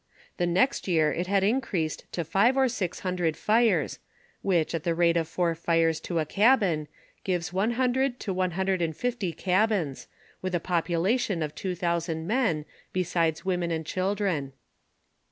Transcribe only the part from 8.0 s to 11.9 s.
to one hundred and fifty cabins, with 8 population of two